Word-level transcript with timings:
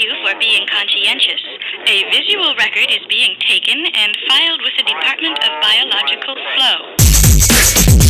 you 0.00 0.10
for 0.24 0.38
being 0.38 0.66
conscientious. 0.66 1.42
A 1.86 2.04
visual 2.10 2.54
record 2.56 2.88
is 2.90 3.04
being 3.08 3.36
taken 3.40 3.84
and 3.94 4.16
filed 4.28 4.60
with 4.62 4.72
the 4.78 4.84
Department 4.84 5.38
of 5.44 5.50
Biological 5.60 6.36
Flow. 6.56 8.09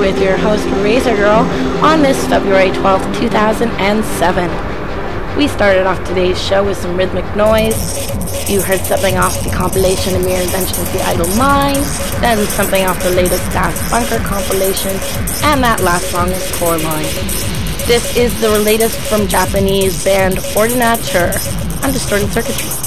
with 0.00 0.20
your 0.22 0.38
host 0.38 0.64
Razor 0.82 1.14
Girl 1.14 1.40
on 1.84 2.00
this 2.00 2.26
February 2.26 2.70
12th, 2.70 3.20
2007. 3.20 5.36
We 5.36 5.46
started 5.46 5.86
off 5.86 6.02
today's 6.08 6.42
show 6.42 6.64
with 6.64 6.78
some 6.78 6.96
rhythmic 6.96 7.26
noise. 7.36 8.08
You 8.48 8.62
heard 8.62 8.80
something 8.80 9.18
off 9.18 9.44
the 9.44 9.50
compilation 9.50 10.16
A 10.16 10.20
Mere 10.20 10.40
Invention 10.40 10.80
of 10.80 10.90
the 10.94 11.02
Idle 11.02 11.28
Mind, 11.36 11.84
then 12.22 12.46
something 12.48 12.82
off 12.86 12.98
the 13.02 13.10
latest 13.10 13.44
Daft 13.52 13.90
Bunker 13.90 14.24
compilation, 14.26 14.92
and 15.44 15.62
that 15.62 15.82
last 15.82 16.10
song 16.10 16.30
is 16.30 16.50
Coraline. 16.56 17.04
This 17.86 18.16
is 18.16 18.32
the 18.40 18.58
latest 18.60 18.98
from 19.00 19.28
Japanese 19.28 20.02
band 20.02 20.38
Ordinateur 20.56 21.30
on 21.84 21.92
Distorted 21.92 22.32
Circuitry. 22.32 22.79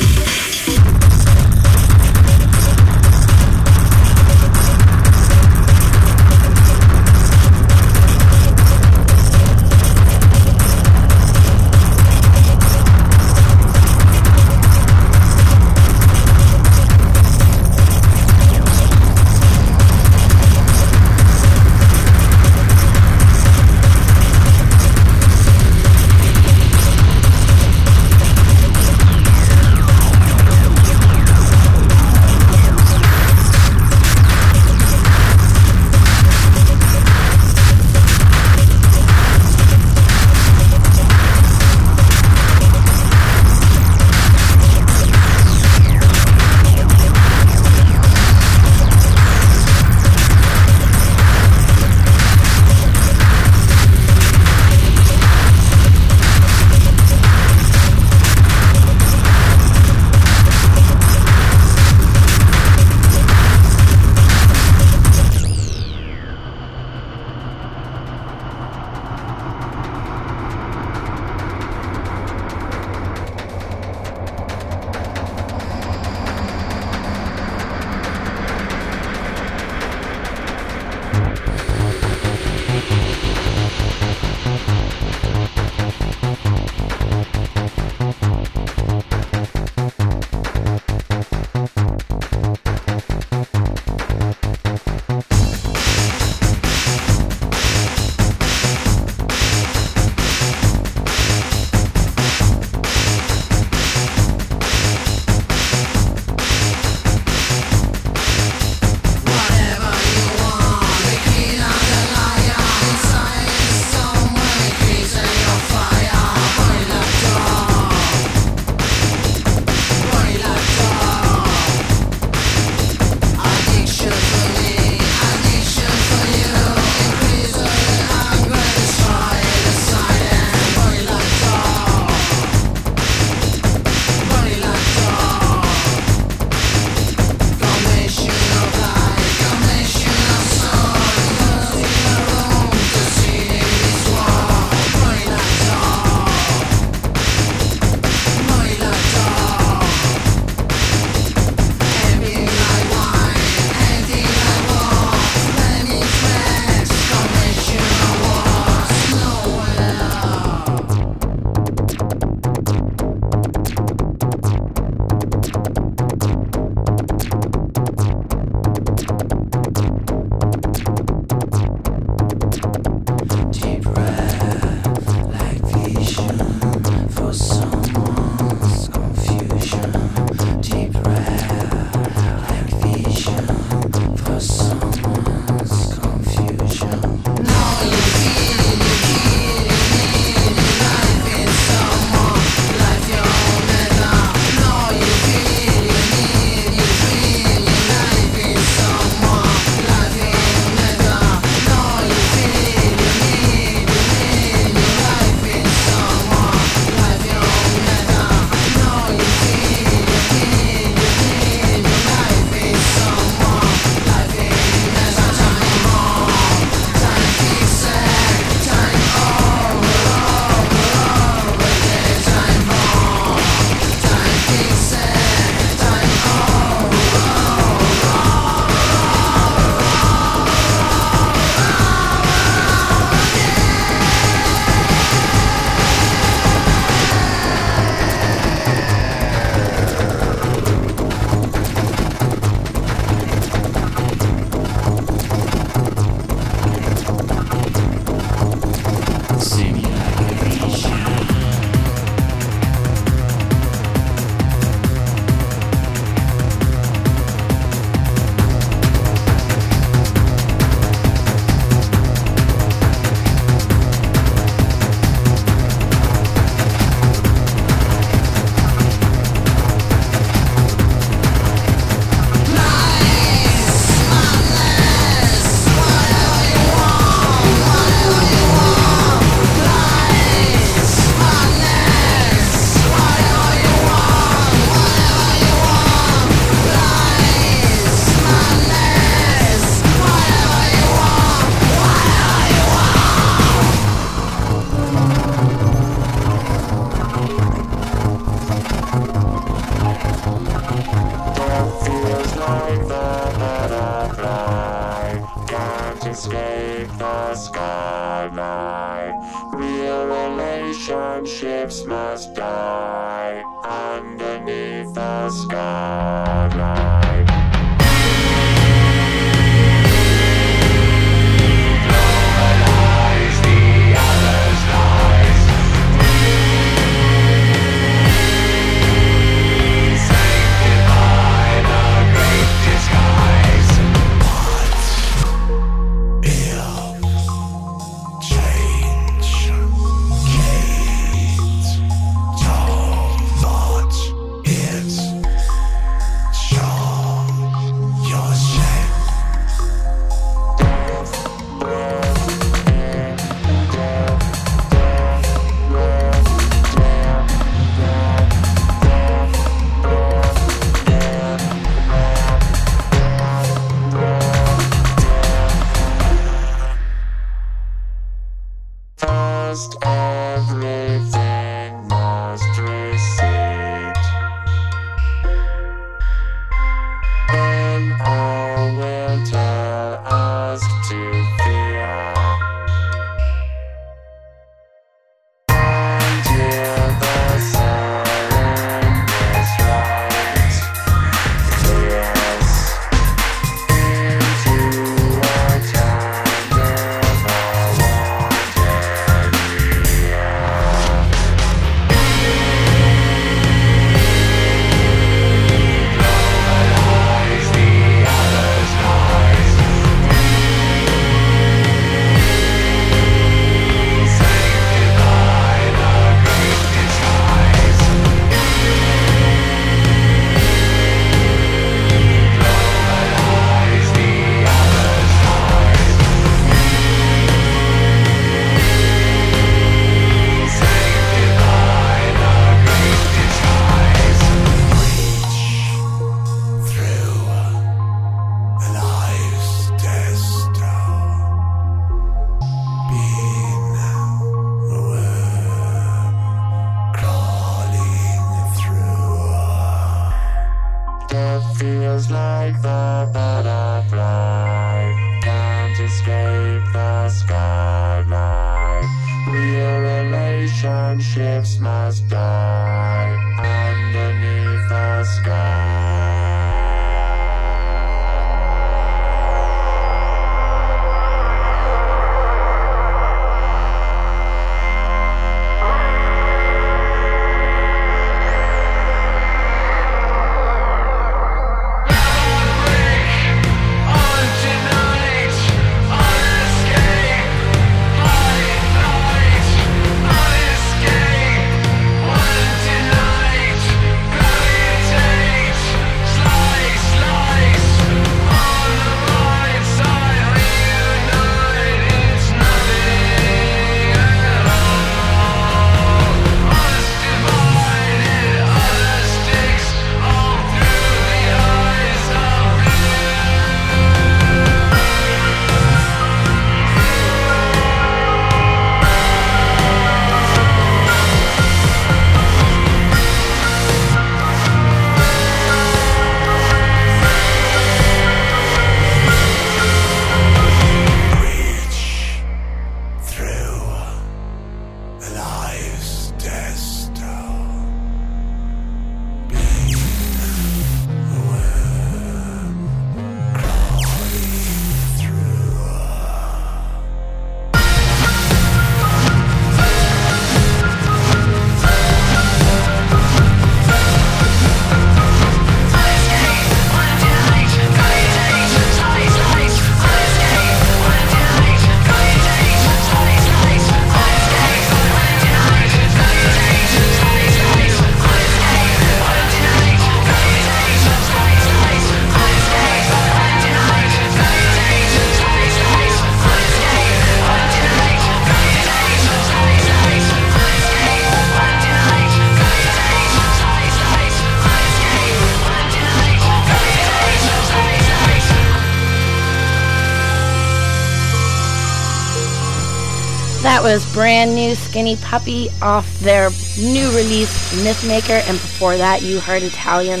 brand 593.96 594.34
new 594.34 594.54
Skinny 594.54 594.94
Puppy 594.96 595.48
off 595.62 595.88
their 596.00 596.28
new 596.60 596.86
release 596.94 597.64
Mythmaker, 597.64 598.20
and 598.28 598.36
before 598.36 598.76
that 598.76 599.00
you 599.00 599.20
heard 599.20 599.42
Italian 599.42 600.00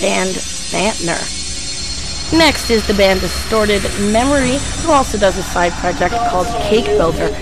band 0.00 0.34
Santner. 0.34 1.22
Next 2.36 2.68
is 2.68 2.84
the 2.88 2.94
band 2.94 3.20
Distorted 3.20 3.80
Memory, 4.10 4.58
who 4.82 4.90
also 4.90 5.18
does 5.18 5.38
a 5.38 5.44
side 5.44 5.70
project 5.74 6.16
called 6.30 6.48
Cake 6.64 6.86
Builder. 6.86 7.32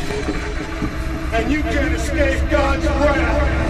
And 1.32 1.50
you 1.50 1.62
can 1.62 1.94
escape 1.94 2.50
God's 2.50 2.84
wrath. 2.84 3.65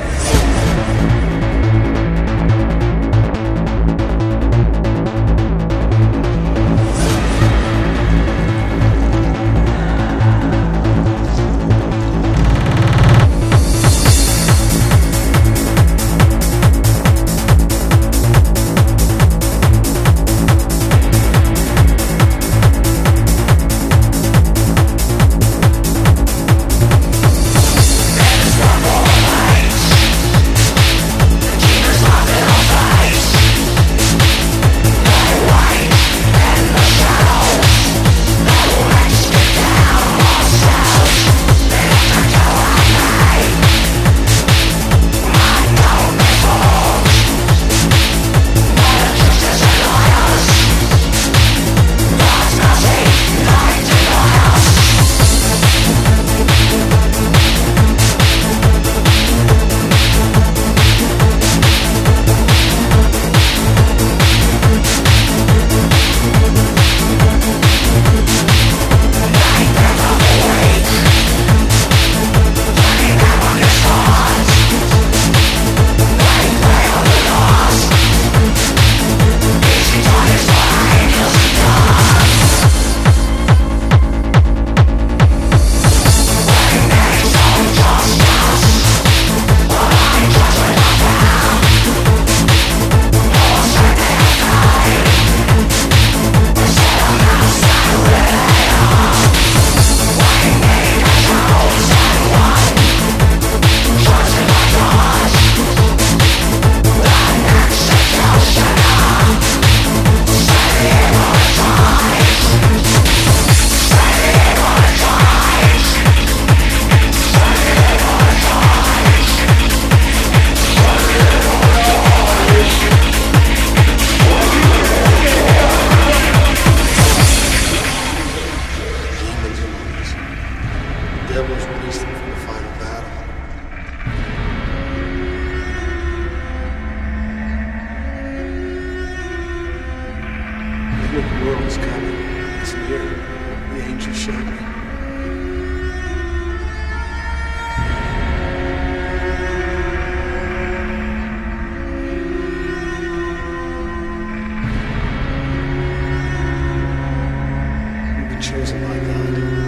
Been 158.77 159.07
God 159.07 159.66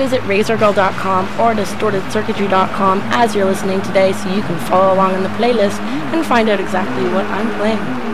visit 0.00 0.22
razorgirl.com 0.22 1.26
or 1.38 1.52
distortedcircuitry.com 1.52 3.00
as 3.12 3.34
you're 3.34 3.44
listening 3.44 3.82
today 3.82 4.14
so 4.14 4.34
you 4.34 4.40
can 4.40 4.58
follow 4.66 4.94
along 4.94 5.14
in 5.14 5.22
the 5.22 5.28
playlist 5.30 5.78
and 6.14 6.24
find 6.24 6.48
out 6.48 6.58
exactly 6.58 7.04
what 7.12 7.26
I'm 7.26 7.54
playing. 7.58 8.09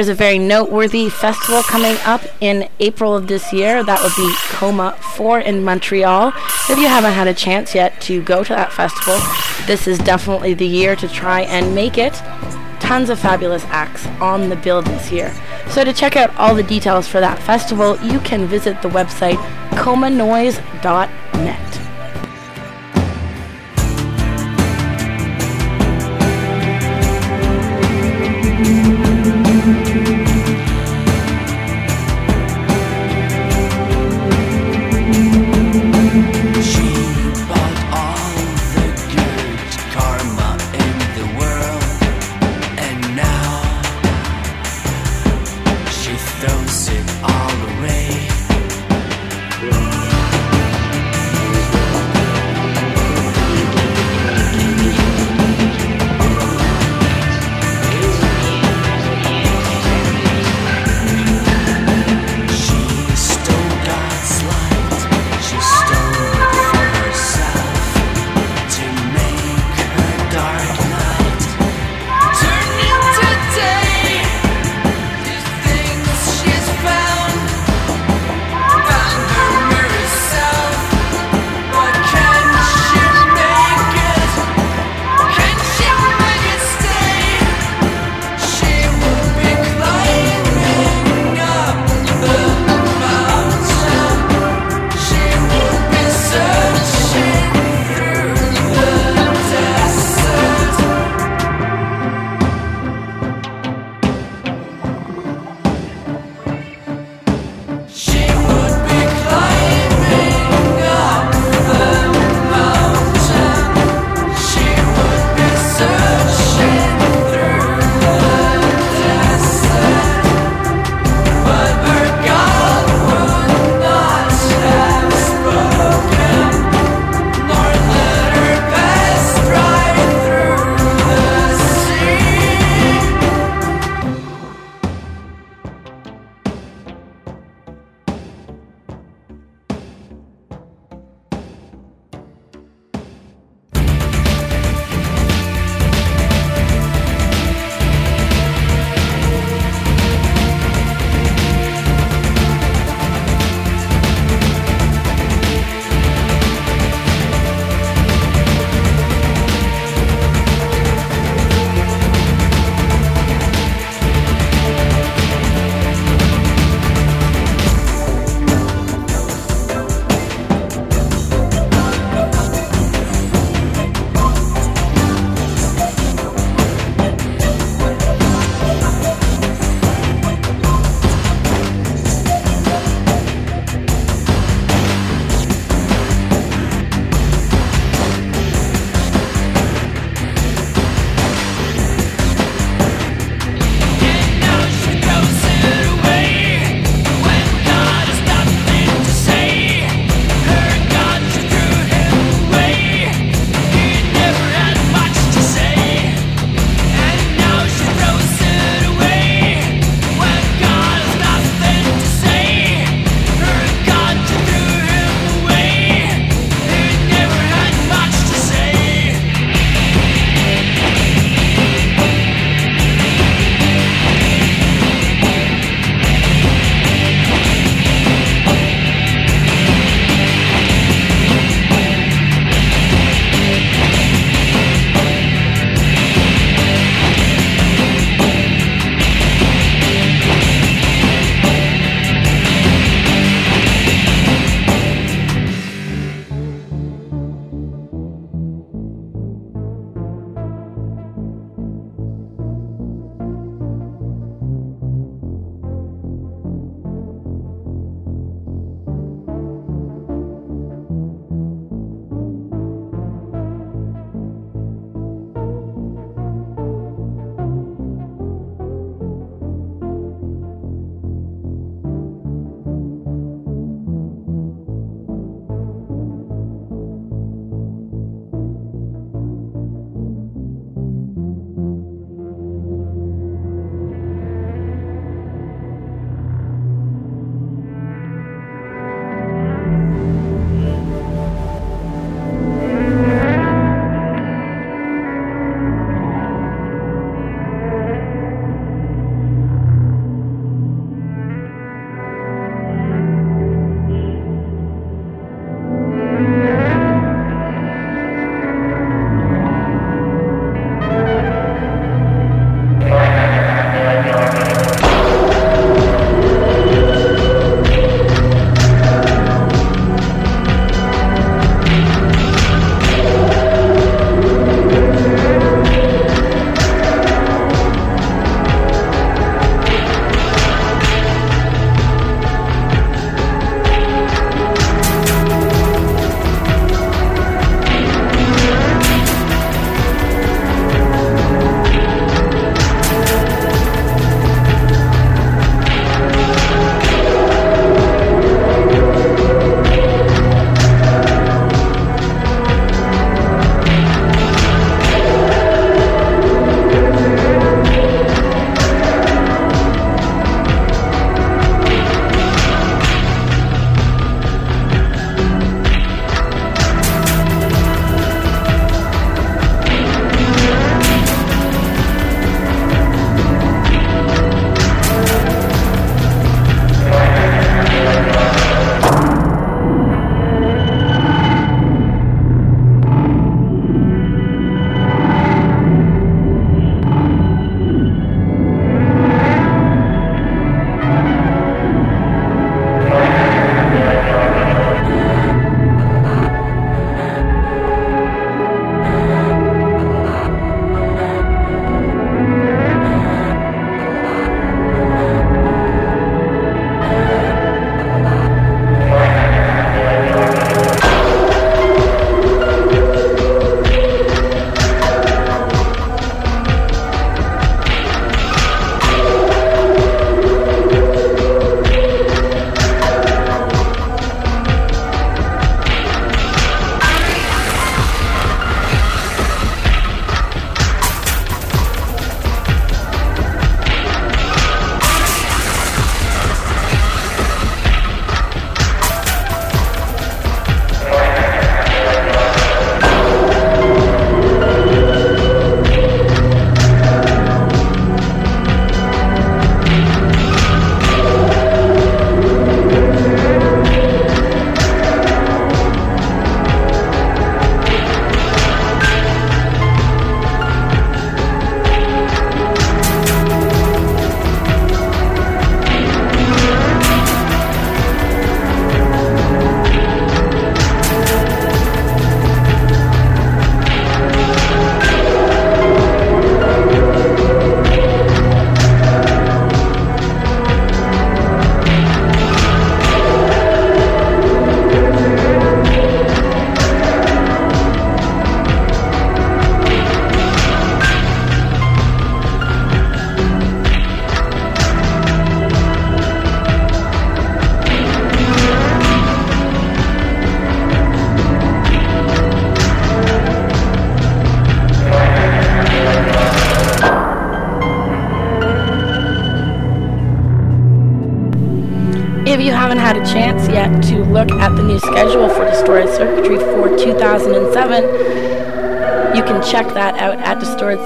There's 0.00 0.08
a 0.08 0.14
very 0.14 0.38
noteworthy 0.38 1.10
festival 1.10 1.62
coming 1.62 1.94
up 2.06 2.22
in 2.40 2.66
April 2.78 3.14
of 3.14 3.26
this 3.26 3.52
year. 3.52 3.84
That 3.84 4.02
would 4.02 4.16
be 4.16 4.34
Coma 4.44 4.96
4 5.14 5.40
in 5.40 5.62
Montreal. 5.62 6.32
If 6.70 6.78
you 6.78 6.86
haven't 6.86 7.12
had 7.12 7.28
a 7.28 7.34
chance 7.34 7.74
yet 7.74 8.00
to 8.00 8.22
go 8.22 8.42
to 8.42 8.54
that 8.54 8.72
festival, 8.72 9.18
this 9.66 9.86
is 9.86 9.98
definitely 9.98 10.54
the 10.54 10.66
year 10.66 10.96
to 10.96 11.06
try 11.06 11.42
and 11.42 11.74
make 11.74 11.98
it. 11.98 12.14
Tons 12.80 13.10
of 13.10 13.18
fabulous 13.18 13.62
acts 13.66 14.06
on 14.22 14.48
the 14.48 14.56
bill 14.56 14.80
this 14.80 15.12
year. 15.12 15.34
So 15.68 15.84
to 15.84 15.92
check 15.92 16.16
out 16.16 16.34
all 16.36 16.54
the 16.54 16.62
details 16.62 17.06
for 17.06 17.20
that 17.20 17.38
festival, 17.38 17.98
you 17.98 18.20
can 18.20 18.46
visit 18.46 18.80
the 18.80 18.88
website 18.88 19.36
comanoise.net. 19.72 21.19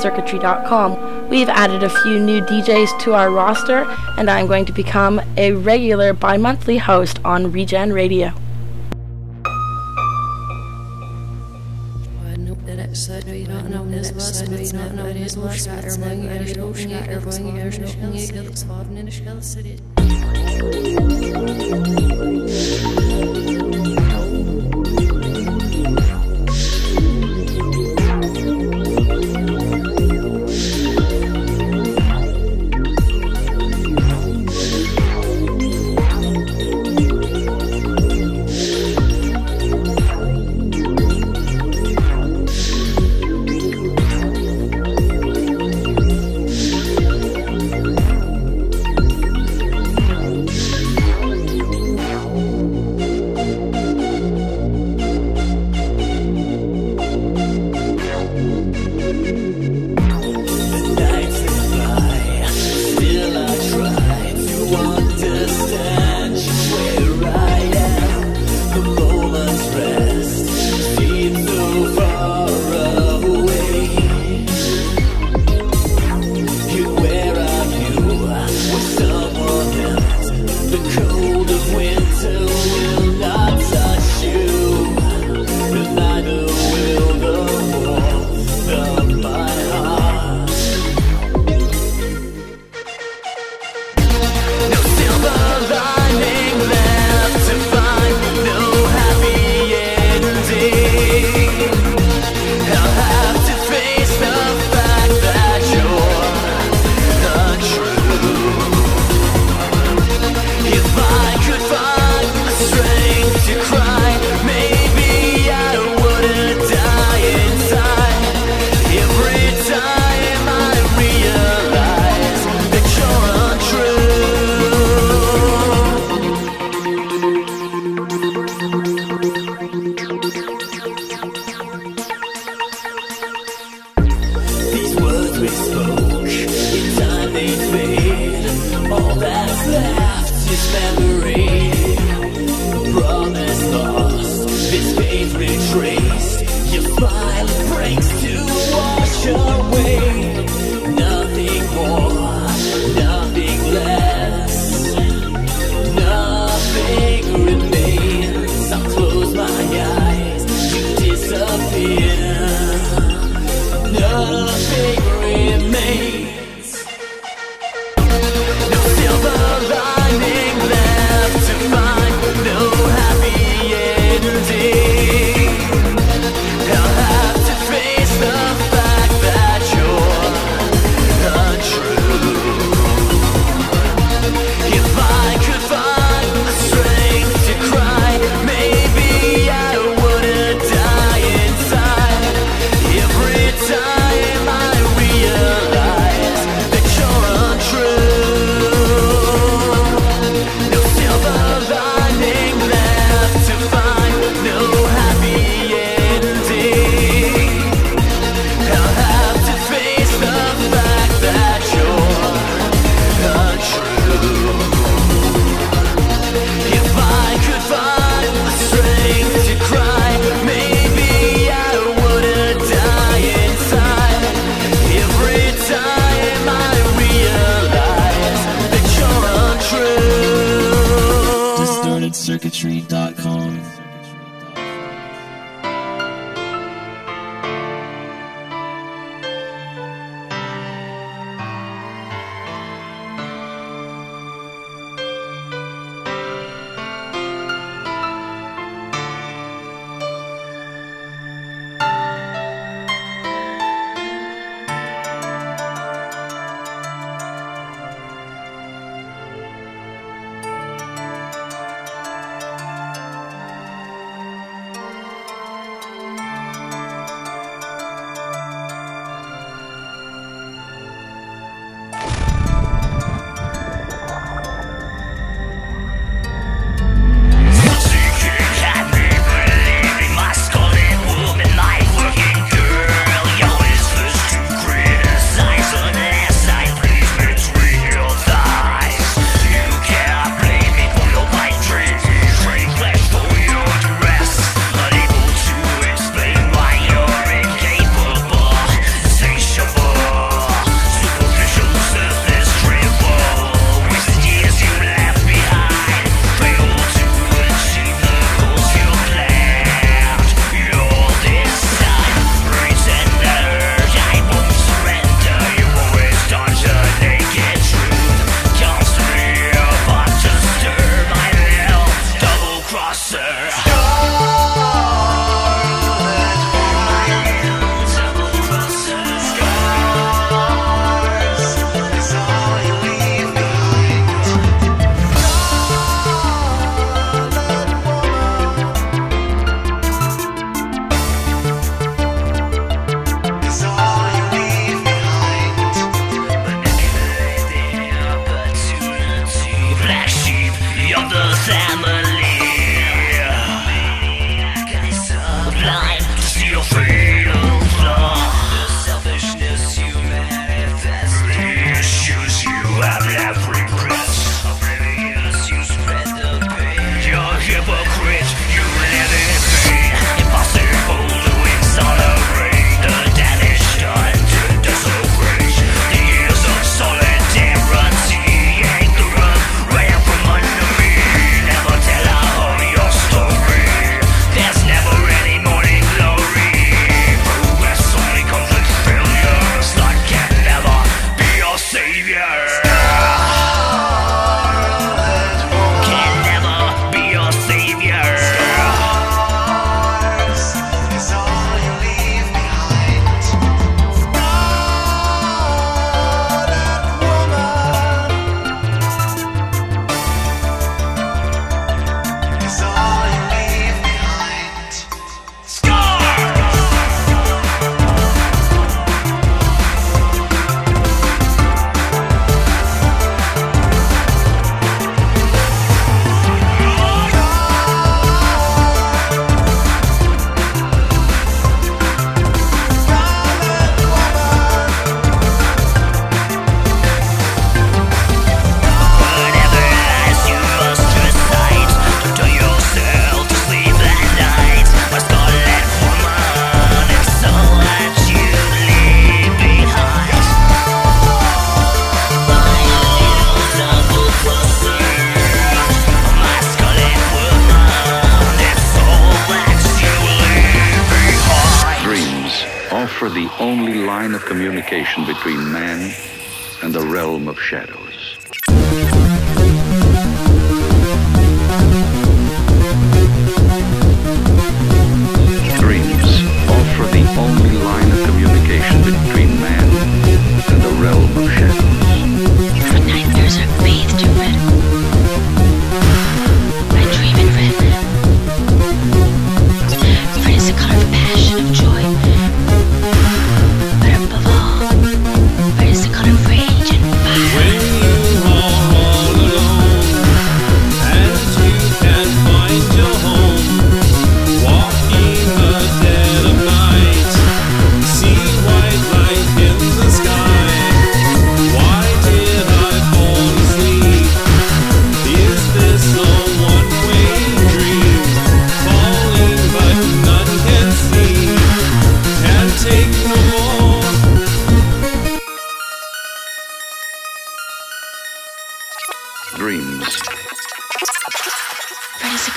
distortedcircuitry.com. 0.04 1.28
We've 1.28 1.48
added 1.48 1.82
a 1.82 1.88
few 1.88 2.18
new 2.18 2.40
DJs 2.42 3.00
to 3.00 3.14
our 3.14 3.30
roster, 3.30 3.84
and 4.18 4.30
I'm 4.30 4.46
going 4.46 4.64
to 4.66 4.72
become 4.72 5.20
a 5.36 5.52
regular 5.52 6.12
bi 6.12 6.36
monthly 6.36 6.78
host 6.78 7.18
on 7.24 7.52
Regen 7.52 7.92
Radio. 7.92 8.43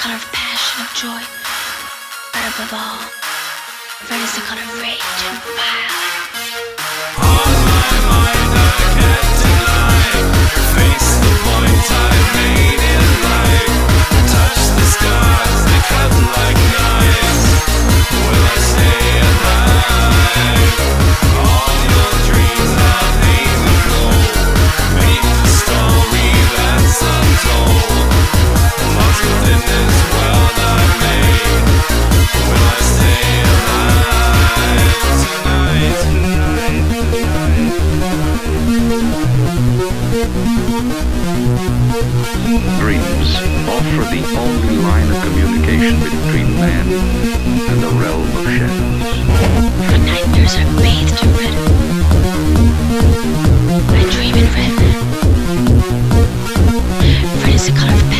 color 0.08 0.20
of 0.20 0.32
passion, 0.32 0.86
of 0.86 0.90
joy, 0.96 1.20
but 2.32 2.44
above 2.48 2.72
all, 2.72 3.00
red 4.10 4.24
is 4.24 4.32
the 4.36 4.42
color 4.48 4.64
of 4.64 4.82
rage 4.82 5.04
and 5.28 5.38
violence. 5.44 6.80
On 7.20 7.52
my 7.68 7.92
mind, 8.08 8.54
I 8.56 8.72
can't 8.96 9.36
deny. 9.44 10.08
Face 10.80 11.12
the 11.20 11.32
point 11.44 11.88
I 11.92 12.08
made 12.40 12.84
in 12.96 13.04
life. 13.28 13.76
Touch 14.32 14.62
the 14.80 14.86
scars 14.96 15.60
they 15.68 15.82
cut 15.92 16.12
like 16.40 16.60
knives. 16.72 17.48
Will 18.32 18.48
I 18.48 18.58
stay 18.64 19.12
alive? 19.28 20.76
All 21.52 21.76
dreams 22.32 22.72
of. 22.96 23.12
Make 25.04 25.28
the 25.44 25.52
story 25.52 26.32
that's 26.56 27.02
untold. 27.04 28.37
Dreams 42.80 43.36
offer 43.68 44.04
the 44.10 44.24
only 44.38 44.78
line 44.78 45.10
of 45.10 45.18
communication 45.24 46.00
between 46.00 46.48
man 46.56 46.86
and 46.88 47.80
the 47.82 47.90
realm 48.00 48.22
of 48.24 48.46
shadows. 48.46 49.02
The 49.92 49.98
nightmares 50.06 50.56
are 50.56 50.70
bathed 50.78 51.18
in 51.22 51.30
red. 51.36 51.54
I 53.90 54.02
dream 54.12 54.36
in 54.36 54.48
red. 54.54 54.74
Red 57.44 57.54
is 57.56 57.66
the 57.66 57.74
color 57.74 57.94
of 57.94 58.17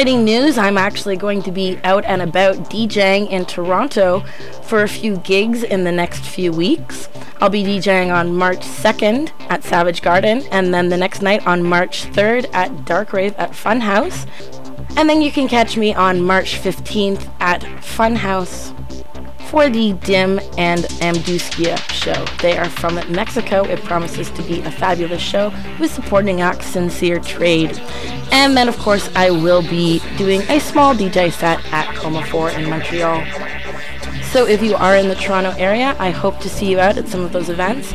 Exciting 0.00 0.24
news 0.24 0.56
I'm 0.56 0.78
actually 0.78 1.16
going 1.16 1.42
to 1.42 1.52
be 1.52 1.78
out 1.84 2.06
and 2.06 2.22
about 2.22 2.56
DJing 2.70 3.28
in 3.28 3.44
Toronto 3.44 4.20
for 4.62 4.82
a 4.82 4.88
few 4.88 5.18
gigs 5.18 5.62
in 5.62 5.84
the 5.84 5.92
next 5.92 6.24
few 6.24 6.52
weeks. 6.52 7.10
I'll 7.42 7.50
be 7.50 7.62
DJing 7.62 8.10
on 8.10 8.34
March 8.34 8.60
2nd 8.60 9.30
at 9.50 9.62
Savage 9.62 10.00
Garden, 10.00 10.42
and 10.50 10.72
then 10.72 10.88
the 10.88 10.96
next 10.96 11.20
night 11.20 11.46
on 11.46 11.62
March 11.62 12.06
3rd 12.12 12.48
at 12.54 12.86
Dark 12.86 13.12
Rave 13.12 13.34
at 13.36 13.50
Funhouse. 13.50 14.26
And 14.96 15.06
then 15.06 15.20
you 15.20 15.30
can 15.30 15.46
catch 15.48 15.76
me 15.76 15.92
on 15.92 16.22
March 16.22 16.54
15th 16.54 17.30
at 17.38 17.60
Funhouse 17.60 18.74
for 19.50 19.68
the 19.68 19.92
Dim 19.92 20.38
and 20.56 20.84
Amduscia 21.02 21.76
show. 21.90 22.24
They 22.40 22.56
are 22.56 22.70
from 22.70 22.94
Mexico. 23.12 23.64
It 23.64 23.82
promises 23.84 24.30
to 24.30 24.42
be 24.44 24.60
a 24.60 24.70
fabulous 24.70 25.20
show 25.20 25.52
with 25.78 25.92
supporting 25.92 26.40
act 26.40 26.62
Sincere 26.62 27.20
Trade. 27.20 27.78
And 28.32 28.56
then, 28.56 28.68
of 28.68 28.78
course, 28.78 29.10
I 29.14 29.30
will 29.30 29.62
be 29.62 30.00
doing 30.16 30.42
a 30.42 30.60
small 30.60 30.94
DJ 30.94 31.32
set 31.32 31.64
at 31.72 31.94
Coma 31.96 32.24
4 32.26 32.50
in 32.50 32.70
Montreal. 32.70 33.24
So 34.30 34.46
if 34.46 34.62
you 34.62 34.76
are 34.76 34.96
in 34.96 35.08
the 35.08 35.16
Toronto 35.16 35.50
area, 35.58 35.96
I 35.98 36.10
hope 36.10 36.38
to 36.40 36.48
see 36.48 36.70
you 36.70 36.78
out 36.78 36.96
at 36.96 37.08
some 37.08 37.20
of 37.20 37.32
those 37.32 37.48
events. 37.48 37.92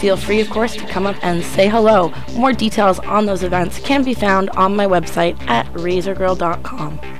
Feel 0.00 0.16
free, 0.16 0.40
of 0.40 0.48
course, 0.48 0.74
to 0.76 0.86
come 0.86 1.06
up 1.06 1.16
and 1.22 1.42
say 1.42 1.68
hello. 1.68 2.12
More 2.34 2.52
details 2.52 2.98
on 3.00 3.26
those 3.26 3.42
events 3.42 3.78
can 3.80 4.04
be 4.04 4.14
found 4.14 4.48
on 4.50 4.74
my 4.74 4.86
website 4.86 5.38
at 5.48 5.66
razorgirl.com. 5.74 7.17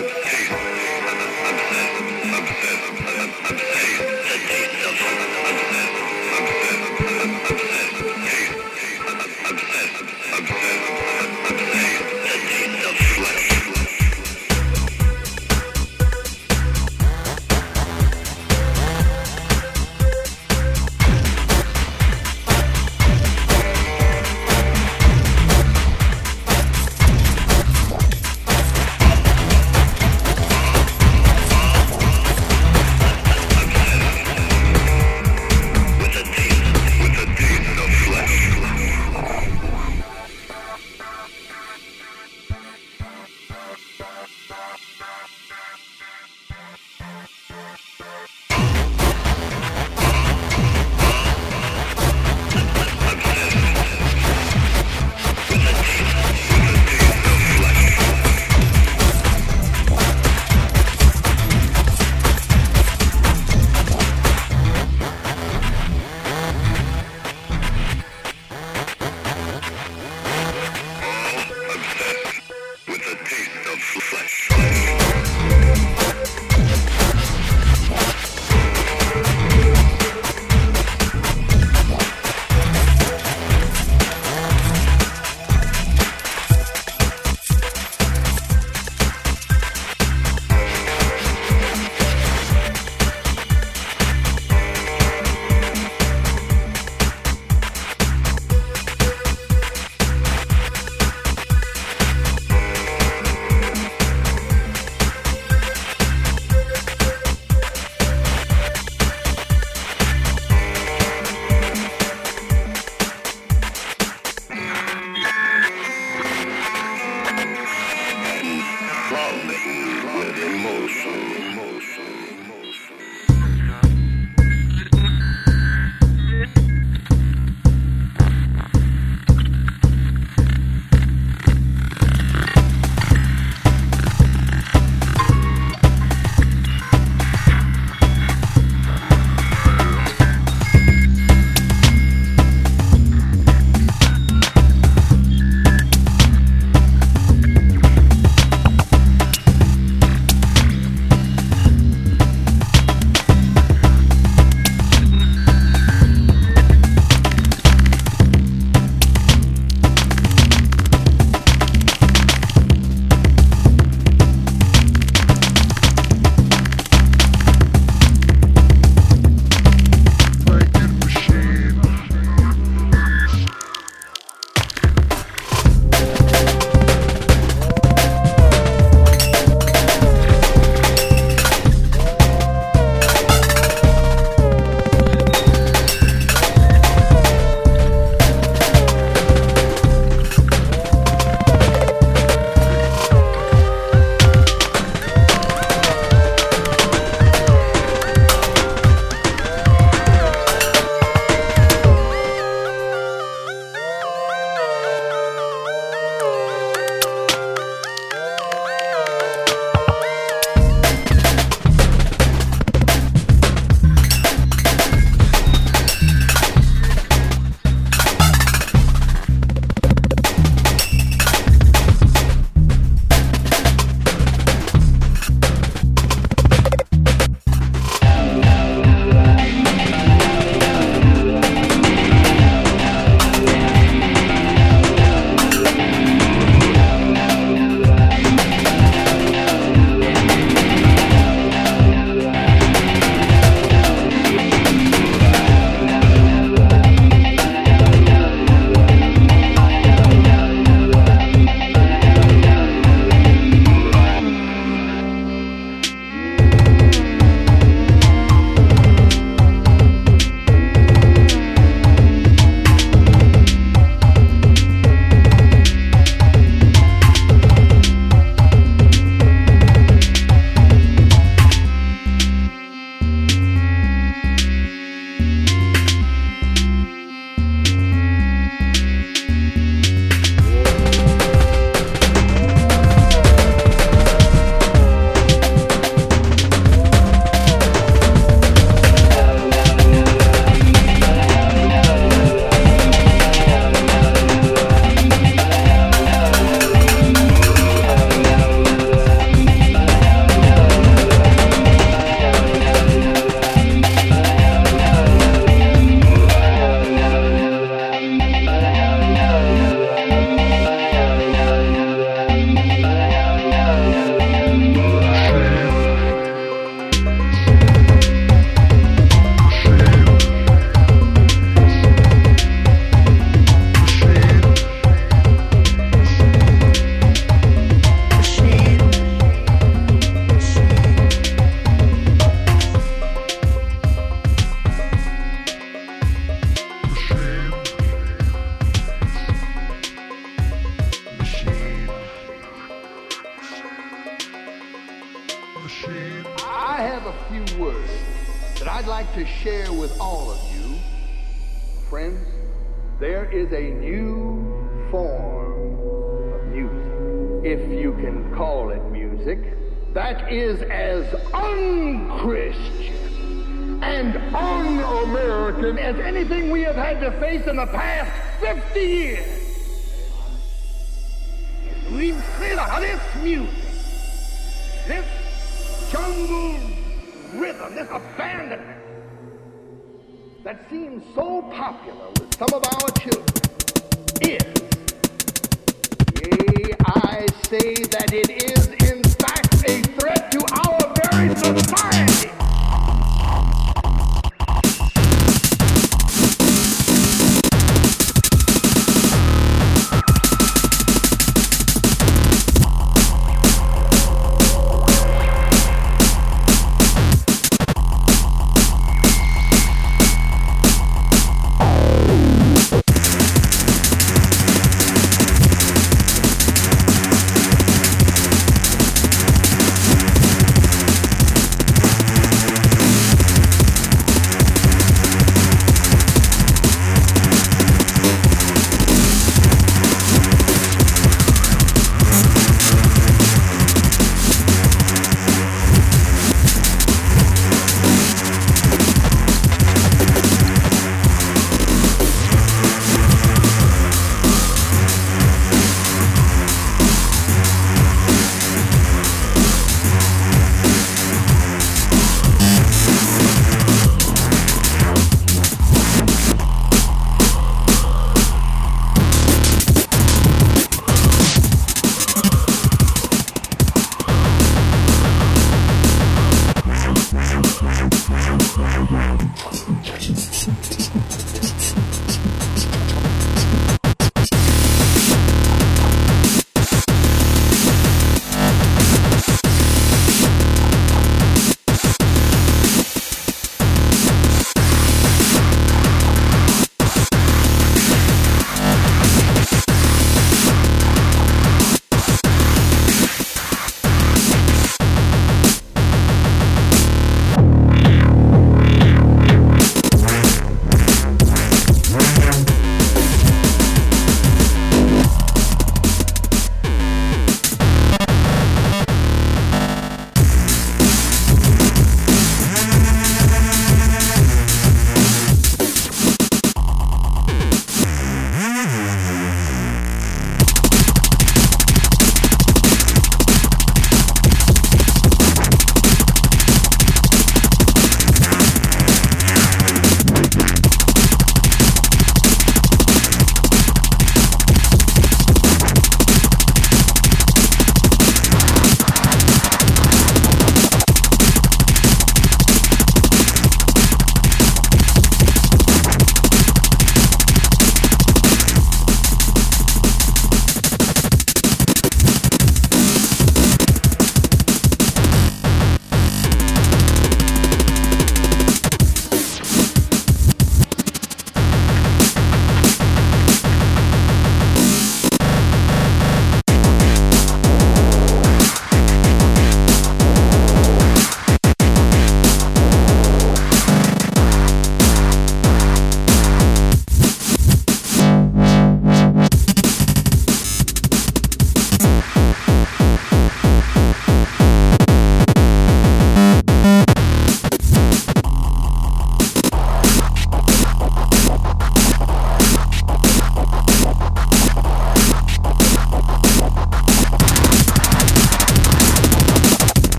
Hey. 0.00 0.59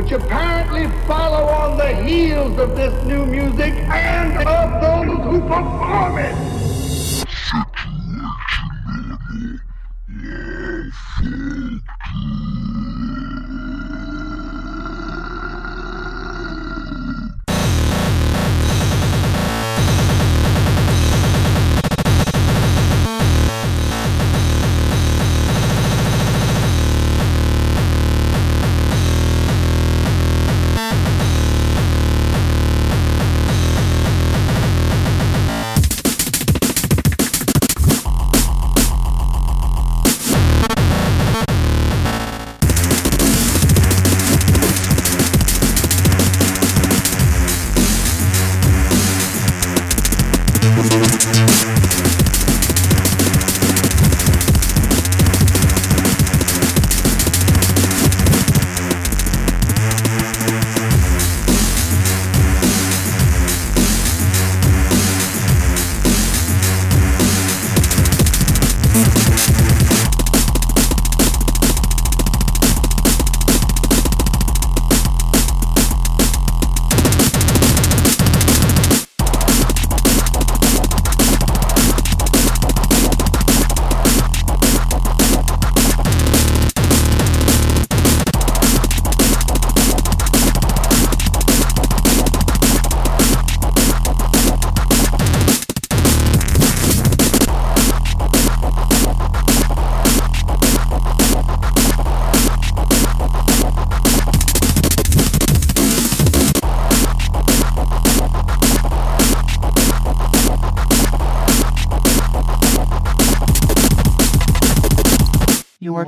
which 0.00 0.12
apparently 0.12 0.88
follow 1.06 1.46
on 1.46 1.76
the 1.76 1.94
heels 2.02 2.58
of 2.58 2.74
this 2.74 3.04
new 3.04 3.26
music 3.26 3.74
and 3.74 4.48
of 4.48 4.80
those 4.80 5.26
who 5.26 5.40
perform 5.42 6.18
it. 6.18 6.49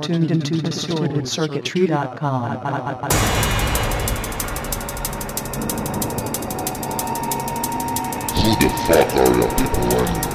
Tuned 0.03 0.31
into 0.31 0.55
DistortedCircuitry.com. 0.55 2.51
Who 8.35 8.49
the 8.59 8.69
fuck 8.85 9.13
are 9.15 9.31
your 9.37 9.49
people 9.55 10.32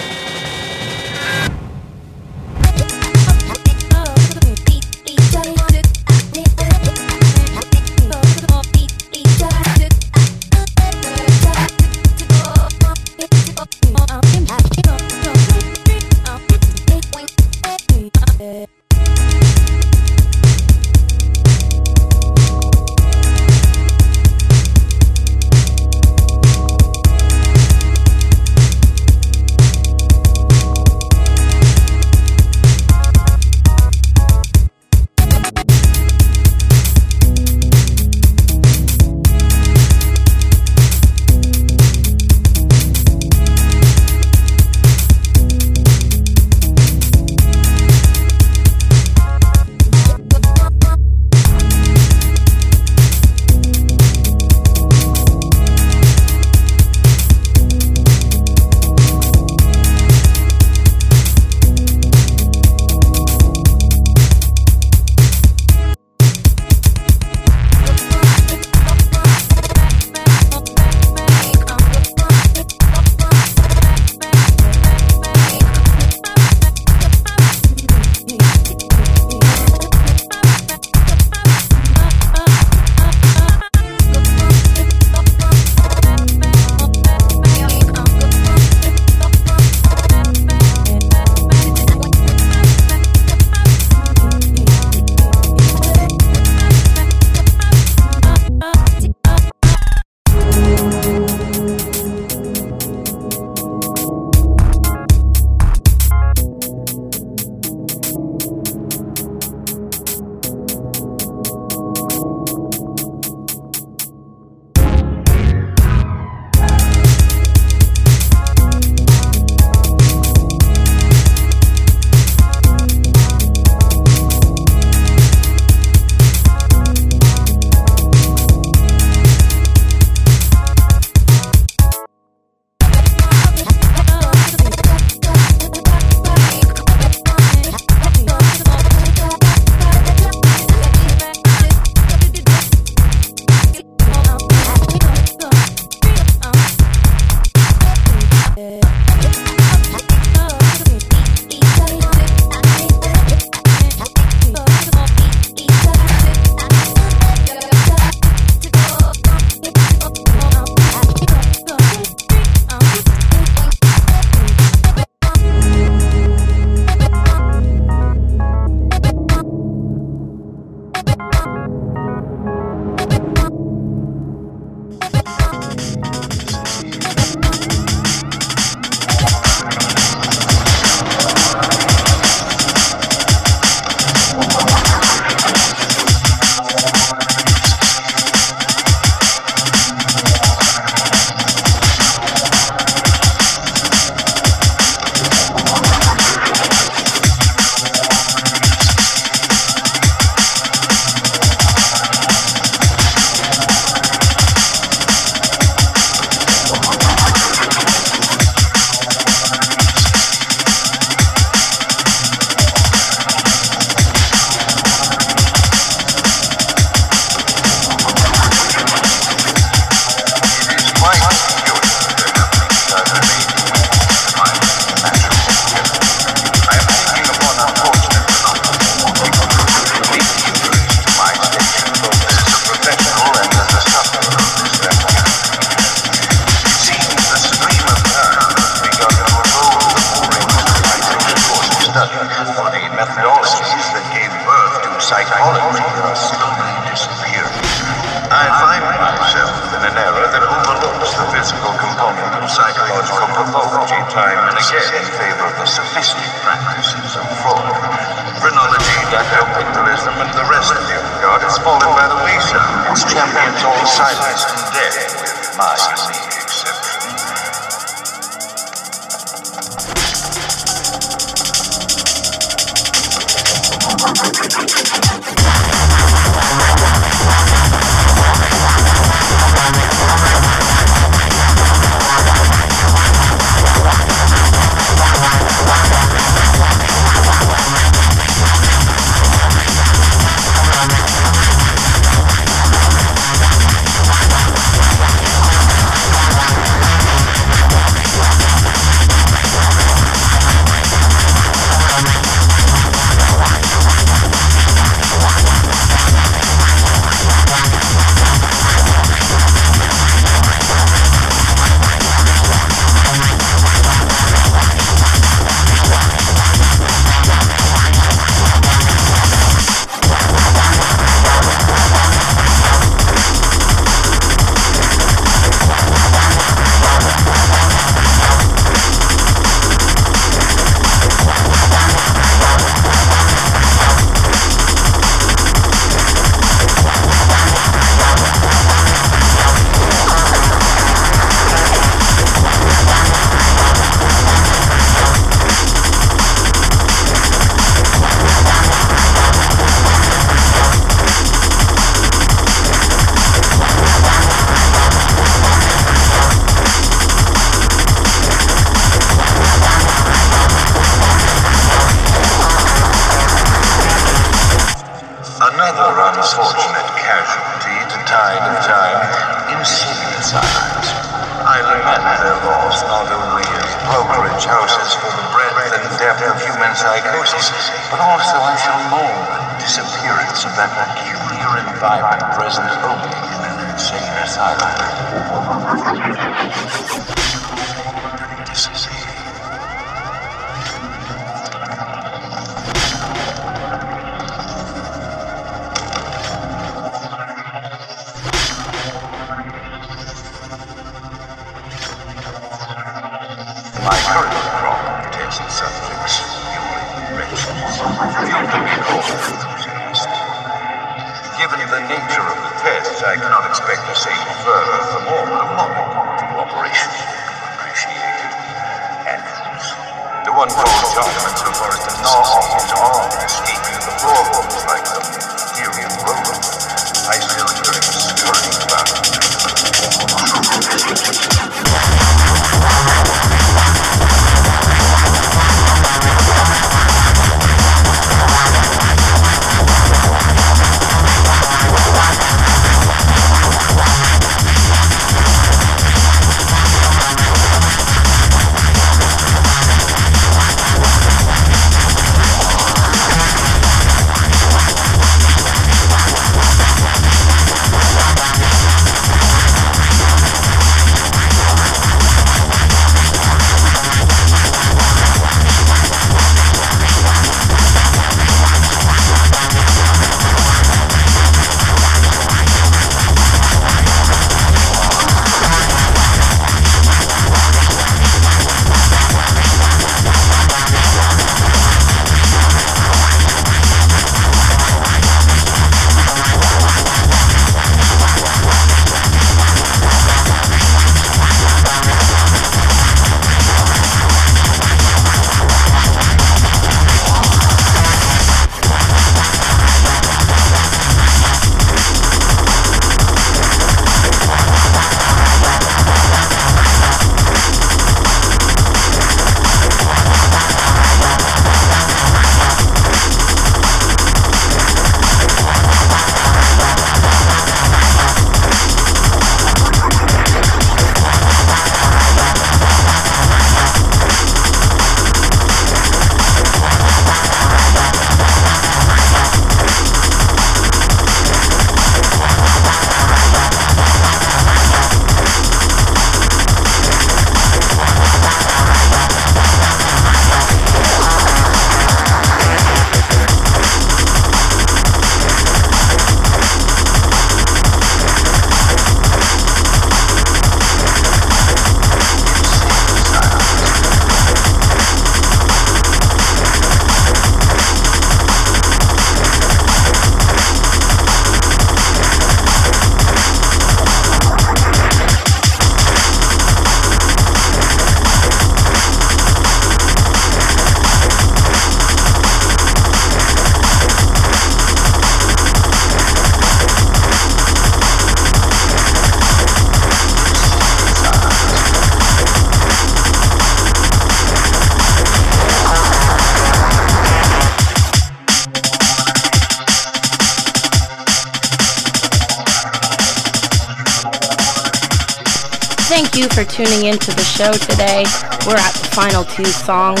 show 597.40 597.52
today. 597.52 598.04
We're 598.46 598.56
at 598.56 598.74
the 598.74 598.90
final 598.92 599.24
two 599.24 599.46
songs. 599.46 600.00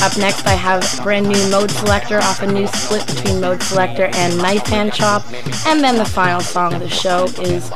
Up 0.00 0.16
next, 0.16 0.46
I 0.46 0.54
have 0.54 0.80
brand 1.02 1.26
new 1.26 1.50
Mode 1.50 1.72
Selector 1.72 2.18
off 2.18 2.40
a 2.40 2.46
new 2.46 2.68
split 2.68 3.04
between 3.08 3.40
Mode 3.40 3.60
Selector 3.60 4.08
and 4.14 4.38
Knife 4.38 4.64
Hand 4.68 4.92
Chop. 4.92 5.24
And 5.66 5.82
then 5.82 5.96
the 5.96 6.04
final 6.04 6.40
song 6.40 6.74
of 6.74 6.80
the 6.80 6.88
show 6.88 7.24
is 7.42 7.72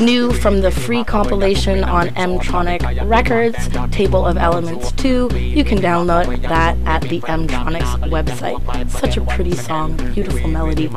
new 0.00 0.32
from 0.32 0.60
the 0.62 0.70
free 0.72 1.04
compilation 1.04 1.84
on 1.84 2.08
Mtronic 2.08 3.08
Records, 3.08 3.68
Table 3.94 4.26
of 4.26 4.36
Elements 4.36 4.90
2. 4.92 5.30
You 5.38 5.62
can 5.62 5.78
download 5.78 6.42
that 6.42 6.76
at 6.86 7.02
the 7.02 7.20
Mtronics 7.20 8.10
website. 8.10 8.90
Such 8.90 9.16
a 9.16 9.20
pretty 9.20 9.54
song, 9.54 9.96
beautiful 10.12 10.48
melody. 10.48 10.90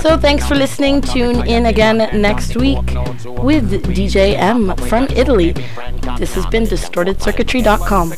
So 0.00 0.16
thanks 0.16 0.46
for 0.46 0.54
listening. 0.54 1.02
Tune 1.02 1.46
in 1.46 1.66
again 1.66 1.98
next 2.18 2.56
week 2.56 2.78
with 3.42 3.70
DJ 3.94 4.34
M 4.36 4.74
from 4.88 5.04
Italy. 5.10 5.54
This 6.18 6.34
has 6.34 6.46
been 6.46 6.64
DistortedCircuitry.com. 6.64 8.10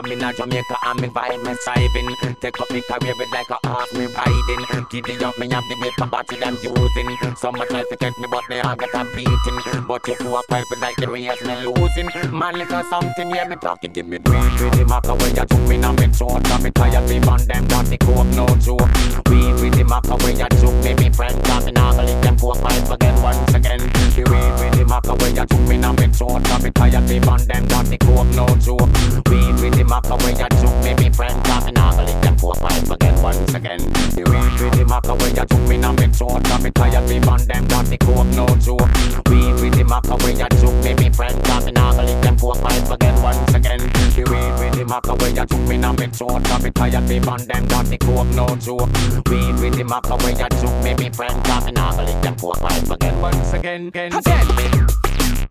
Come 0.00 0.12
in 0.12 0.24
a 0.24 0.32
Jamaica 0.32 0.78
and 0.82 1.00
me 1.02 1.08
vibe 1.08 1.44
me 1.44 1.54
striving 1.56 2.34
Take 2.40 2.58
up 2.58 2.70
me 2.70 2.80
career 2.80 3.12
with 3.18 3.30
like 3.34 3.50
a 3.50 3.68
horse 3.68 3.92
me 3.92 4.06
riding. 4.06 4.86
Keep 4.88 5.10
it 5.10 5.22
up 5.22 5.36
me 5.36 5.50
have 5.50 5.64
the 5.68 5.76
paper 6.00 6.10
battery 6.10 6.44
I'm 6.44 6.56
using 6.62 7.34
Some 7.36 7.54
a 7.56 7.66
try 7.66 7.84
to 7.84 7.96
catch 7.96 8.16
me 8.18 8.26
but 8.30 8.48
me 8.48 8.60
I 8.60 8.74
get 8.76 8.94
a 8.94 9.04
beating. 9.14 9.86
But 9.86 10.08
if 10.08 10.20
you 10.20 10.36
a 10.36 10.42
pipe 10.48 10.64
like 10.80 10.96
the 10.96 11.08
race 11.08 11.42
me 11.42 11.54
losing. 11.66 12.08
Man 12.36 12.54
little 12.54 12.84
something 12.84 13.30
yeah 13.30 13.48
me 13.48 13.56
talking 13.56 13.92
give 13.92 14.06
me. 14.06 14.18
Weed 14.18 14.60
with 14.60 14.78
the 14.78 14.84
mark 14.86 15.06
away 15.06 15.28
you 15.28 15.44
took 15.44 15.60
me 15.68 15.76
now 15.76 15.92
me 15.92 16.06
throat 16.08 16.42
Now 16.44 16.58
me 16.58 16.70
tired 16.70 17.08
me 17.08 17.18
burn 17.20 17.46
them 17.46 17.66
down 17.66 17.84
the 17.86 17.98
coke 17.98 18.26
no 18.36 18.46
joke. 18.56 18.88
Weed 19.28 19.60
with 19.60 19.76
the 19.76 19.84
mark 19.84 20.06
away 20.08 20.34
you 20.34 20.48
took 20.48 20.74
me 20.84 20.94
me 20.94 21.10
friend 21.10 21.36
Now 21.44 21.60
me 21.60 21.72
now 21.72 21.92
lick 22.02 22.20
them 22.22 22.36
four 22.38 22.54
five 22.54 22.90
again 22.90 23.22
once 23.22 23.54
again. 23.54 23.80
The 24.14 24.24
weed 24.30 24.52
with 24.60 24.78
the 24.78 24.84
mark 24.86 25.06
away 25.06 25.30
you 25.30 25.46
took 25.46 25.60
me 25.68 25.76
now 25.76 25.92
me 25.92 26.06
throat 26.08 26.42
Now 26.48 26.58
me 26.58 26.70
tired 26.70 27.08
me 27.08 27.18
burn 27.20 27.44
them 27.46 27.66
down 27.66 27.84
the 27.86 27.98
coke 27.98 28.30
no 28.34 28.46
joke. 28.56 28.88
Weed 29.28 29.60
with 29.60 29.76
the 29.76 29.84
mark 29.84 30.08
away 30.08 30.32
you 30.32 30.48
took 30.48 30.76
me 30.84 30.94
me 30.94 31.10
friend 31.10 31.36
Now 31.44 31.64
me 31.64 31.72
now 31.72 31.92
lick 32.00 32.20
them 32.22 32.36
four 32.38 32.54
five 32.54 32.90
again 32.90 33.20
once 33.22 33.54
again. 33.54 33.80
The 34.16 34.24
weed 34.24 34.54
with 34.60 34.78
the 34.78 34.84
mark 34.86 35.06
away 35.06 35.30
you 35.30 35.44
took 35.44 35.64
me 35.68 35.76
now 35.76 35.89
me 35.92 36.06
throat 36.08 36.42
Now 36.44 36.58
me 36.58 36.70
tired 36.70 37.08
me 37.08 37.18
burn 37.20 37.46
them 37.46 37.66
down 37.66 37.84
the 37.86 37.98
coke 37.98 38.26
no 38.36 38.46
joke 38.56 38.88
Weed 39.28 39.54
with 39.60 39.74
the 39.76 39.84
mark 39.84 40.06
away 40.08 40.34
you 40.34 40.48
took 40.60 40.74
me 40.84 40.94
me 40.94 41.10
friend 41.10 41.36
Now 41.44 41.60
me 41.60 41.72
now 41.72 41.92
lick 42.02 42.20
them 42.22 42.36
four 42.36 42.54
five 42.54 42.90
again 42.90 43.22
once 43.22 43.54
again 43.54 43.80
The 44.14 44.24
weed 44.28 44.52
with 44.60 44.78
the 44.78 44.84
mark 44.86 45.06
away 45.08 45.30
you 45.30 45.46
took 45.46 45.60
me 45.68 45.76
now 45.76 45.92
me 45.92 46.06
throat 46.06 46.42
Now 46.42 46.58
me 46.58 46.70
tired 46.70 47.08
me 47.08 47.18
burn 47.18 47.46
them 47.46 47.66
down 47.66 47.84
the 47.86 47.98
coke 47.98 48.26
no 48.34 48.46
joke 48.56 48.90
Weed 49.28 49.58
with 49.60 49.76
the 49.76 49.84
mark 49.84 50.08
away 50.10 50.32
you 50.32 50.48
took 50.60 50.76
me 50.84 50.94
me 50.94 51.10
friend 51.10 51.42
Now 51.44 51.64
me 51.64 51.72
now 51.72 51.96
lick 51.96 52.20
them 52.22 52.36
four 52.36 52.54
five 52.54 52.90
again 52.90 53.20
once 53.20 53.52
again, 53.52 53.88
again. 53.88 54.12
Again. 54.12 55.49